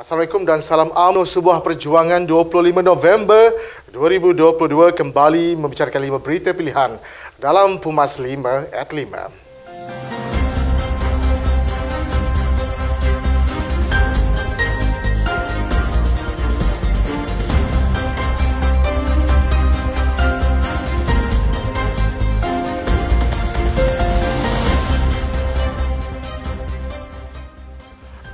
[0.00, 3.52] Assalamualaikum dan salam UMNO sebuah perjuangan 25 November
[3.92, 6.96] 2022 kembali membicarakan lima berita pilihan
[7.36, 9.49] dalam Pumas 5 at 5.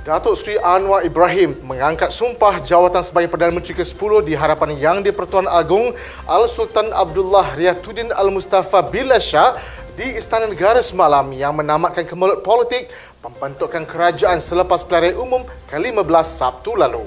[0.07, 5.51] Datuk Seri Anwar Ibrahim mengangkat sumpah jawatan sebagai Perdana Menteri ke-10 di hadapan Yang di-Pertuan
[5.51, 5.91] Agong
[6.23, 9.59] Al-Sultan Abdullah Riyatuddin Al-Mustafa Bilal Shah
[9.99, 12.87] di Istana Negara semalam yang menamatkan kemelut politik
[13.19, 17.03] pembentukan kerajaan selepas pelarian umum ke-15 Sabtu lalu.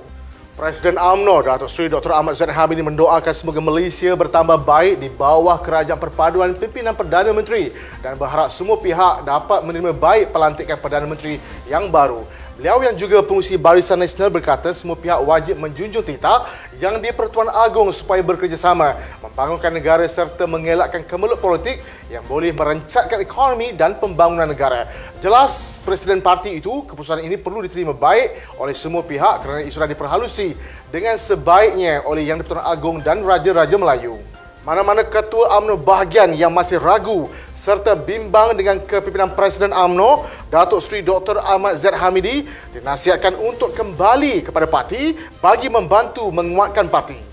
[0.60, 2.12] Presiden UMNO Datuk Seri Dr.
[2.12, 7.72] Ahmad Zaid Hamidi mendoakan semoga Malaysia bertambah baik di bawah kerajaan perpaduan pimpinan Perdana Menteri
[8.04, 12.28] dan berharap semua pihak dapat menerima baik pelantikan Perdana Menteri yang baru.
[12.60, 16.44] Beliau yang juga pengurusi Barisan Nasional berkata semua pihak wajib menjunjung titah
[16.76, 21.80] yang di-Pertuan Agong supaya bekerjasama membangunkan negara serta mengelakkan kemelut politik
[22.12, 24.84] yang boleh merencatkan ekonomi dan pembangunan negara.
[25.24, 30.52] Jelas Presiden Parti itu, keputusan ini perlu diterima baik oleh semua pihak kerana isu diperhalusi
[30.92, 34.20] dengan sebaiknya oleh Yang di-Pertuan Agong dan Raja-Raja Melayu.
[34.60, 41.00] Mana-mana ketua AMNO bahagian yang masih ragu serta bimbang dengan kepimpinan Presiden AMNO, Datuk Seri
[41.00, 41.40] Dr.
[41.40, 42.44] Ahmad Zaid Hamidi
[42.76, 47.29] dinasihatkan untuk kembali kepada parti bagi membantu menguatkan parti.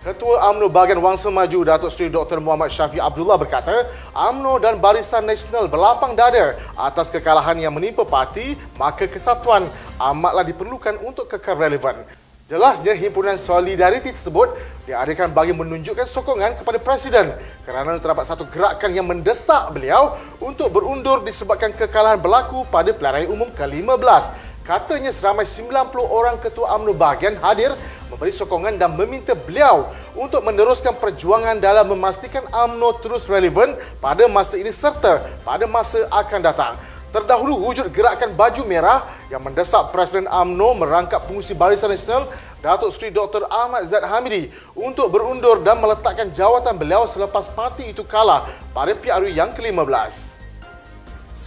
[0.00, 2.40] Ketua AMNO bahagian Wangsa Maju, Datuk Seri Dr.
[2.40, 3.84] Muhammad Syafi Abdullah berkata,
[4.16, 9.68] AMNO dan Barisan Nasional berlapang dada atas kekalahan yang menimpa parti, maka kesatuan
[10.00, 12.00] amatlah diperlukan untuk kekal relevan.
[12.48, 14.56] Jelasnya himpunan solidariti tersebut
[14.88, 17.36] diadakan bagi menunjukkan sokongan kepada Presiden
[17.68, 23.52] kerana terdapat satu gerakan yang mendesak beliau untuk berundur disebabkan kekalahan berlaku pada pelarian umum
[23.52, 24.48] ke-15.
[24.64, 27.76] Katanya seramai 90 orang ketua UMNO bahagian hadir
[28.10, 34.58] memberi sokongan dan meminta beliau untuk meneruskan perjuangan dalam memastikan UMNO terus relevan pada masa
[34.58, 36.74] ini serta pada masa akan datang.
[37.10, 39.02] Terdahulu wujud gerakan baju merah
[39.34, 42.30] yang mendesak Presiden AMNO merangkap pengusi Barisan Nasional
[42.62, 43.50] Datuk Seri Dr.
[43.50, 44.46] Ahmad Zaid Hamidi
[44.78, 50.29] untuk berundur dan meletakkan jawatan beliau selepas parti itu kalah pada PRU yang ke-15.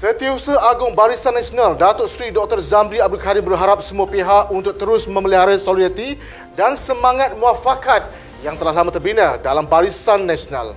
[0.04, 2.60] Setiausaha Agung Barisan Nasional Datuk Seri Dr.
[2.60, 6.20] Zamri Abdul Karim berharap semua pihak untuk terus memelihara solidariti
[6.60, 8.12] dan semangat muafakat
[8.44, 10.76] yang telah lama terbina dalam Barisan Nasional.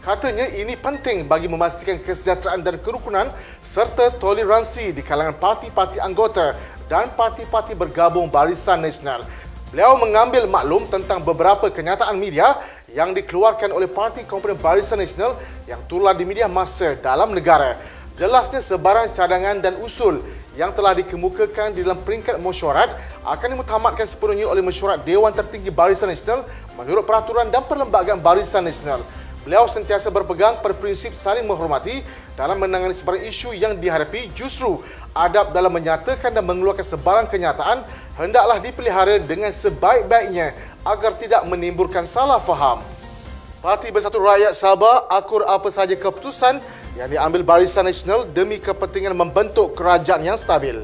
[0.00, 3.28] Katanya ini penting bagi memastikan kesejahteraan dan kerukunan
[3.60, 6.56] serta toleransi di kalangan parti-parti anggota
[6.88, 9.28] dan parti-parti bergabung Barisan Nasional.
[9.68, 15.36] Beliau mengambil maklum tentang beberapa kenyataan media yang dikeluarkan oleh Parti Komponen Barisan Nasional
[15.68, 17.76] yang tular di media masa dalam negara.
[18.16, 20.24] Jelasnya sebarang cadangan dan usul
[20.56, 26.08] yang telah dikemukakan di dalam peringkat mesyuarat akan dimutamatkan sepenuhnya oleh mesyuarat Dewan Tertinggi Barisan
[26.08, 26.48] Nasional
[26.80, 29.04] menurut peraturan dan perlembagaan Barisan Nasional.
[29.44, 32.00] Beliau sentiasa berpegang pada prinsip saling menghormati
[32.40, 34.80] dalam menangani sebarang isu yang dihadapi justru
[35.12, 37.84] adab dalam menyatakan dan mengeluarkan sebarang kenyataan
[38.16, 40.56] hendaklah dipelihara dengan sebaik-baiknya
[40.88, 42.80] agar tidak menimbulkan salah faham.
[43.60, 46.64] Parti Bersatu Rakyat Sabah akur apa sahaja keputusan
[46.96, 50.80] yang diambil Barisan Nasional demi kepentingan membentuk kerajaan yang stabil.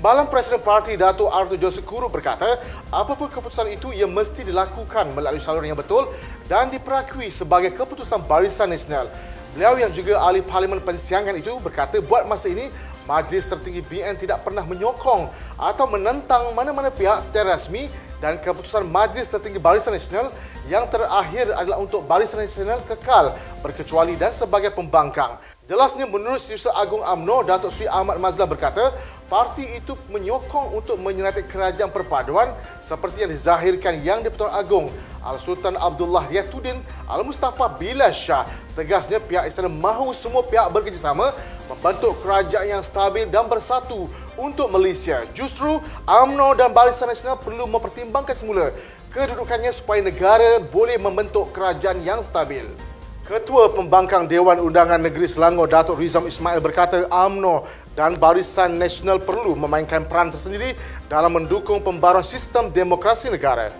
[0.00, 2.56] Balang Presiden Parti Datuk Arthur Joseph Kuru berkata,
[2.88, 6.08] apapun keputusan itu ia mesti dilakukan melalui saluran yang betul
[6.48, 9.12] dan diperakui sebagai keputusan Barisan Nasional.
[9.52, 12.72] Beliau yang juga ahli Parlimen Pensiangan itu berkata buat masa ini
[13.04, 15.28] Majlis Tertinggi BN tidak pernah menyokong
[15.60, 20.30] atau menentang mana-mana pihak secara rasmi dan keputusan Majlis Tertinggi Barisan Nasional
[20.68, 25.40] yang terakhir adalah untuk Barisan Nasional kekal berkecuali dan sebagai pembangkang.
[25.70, 28.90] Jelasnya menurut Setiausaha Agung AMNO, Datuk Seri Ahmad Mazlah berkata,
[29.30, 32.50] parti itu menyokong untuk menyertai kerajaan perpaduan
[32.82, 34.90] seperti yang dizahirkan Yang di-Pertuan Agong
[35.22, 36.74] Al-Sultan Abdullah Riyatuddin
[37.06, 38.50] Al-Mustafa Bilal Shah.
[38.74, 41.38] Tegasnya pihak istana mahu semua pihak bekerjasama
[41.70, 45.22] membentuk kerajaan yang stabil dan bersatu untuk Malaysia.
[45.38, 48.74] Justru AMNO dan Barisan Nasional perlu mempertimbangkan semula
[49.14, 52.66] kedudukannya supaya negara boleh membentuk kerajaan yang stabil.
[53.30, 57.62] Ketua Pembangkang Dewan Undangan Negeri Selangor Datuk Rizam Ismail berkata AMNO
[57.94, 60.74] dan Barisan Nasional perlu memainkan peran tersendiri
[61.06, 63.70] dalam mendukung pembaruan sistem demokrasi negara.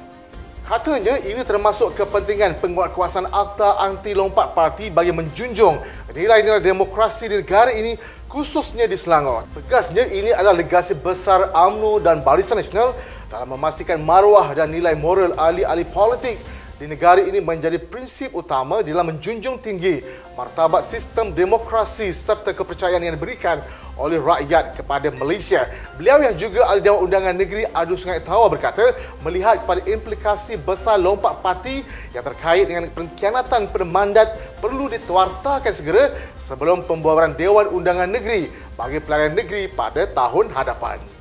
[0.63, 5.83] Katanya ini termasuk kepentingan penguatkuasaan Akta Anti Lompat Parti bagi menjunjung
[6.15, 7.99] nilai-nilai demokrasi di negara ini
[8.31, 9.51] khususnya di Selangor.
[9.51, 12.95] Tegasnya ini adalah legasi besar AMNO dan Barisan Nasional
[13.27, 16.39] dalam memastikan maruah dan nilai moral ahli-ahli politik
[16.81, 20.01] di negara ini menjadi prinsip utama dalam menjunjung tinggi
[20.33, 23.61] martabat sistem demokrasi serta kepercayaan yang diberikan
[24.01, 25.69] oleh rakyat kepada Malaysia.
[26.01, 30.97] Beliau yang juga ahli Dewan Undangan Negeri Adu Sungai Tawar berkata, melihat kepada implikasi besar
[30.97, 31.85] lompat parti
[32.17, 34.33] yang terkait dengan pengkhianatan pada mandat
[34.65, 41.20] perlu dituartakan segera sebelum pembubaran Dewan Undangan Negeri bagi pelayanan negeri pada tahun hadapan.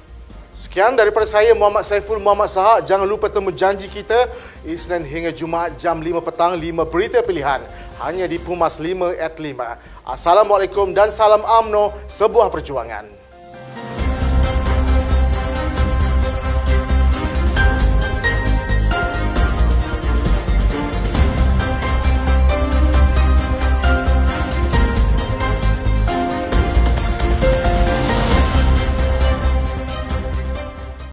[0.60, 2.84] Sekian daripada saya Muhammad Saiful Muhammad Sahak.
[2.84, 4.28] Jangan lupa temu janji kita
[4.68, 7.64] Isnin hingga Jumaat jam 5 petang 5 berita pilihan
[8.04, 9.56] hanya di Pumas 5 at 5.
[10.04, 13.19] Assalamualaikum dan salam amno sebuah perjuangan.